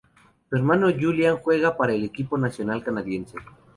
[0.49, 3.37] Su hermano Julian juega para el equipo nacional canadiense.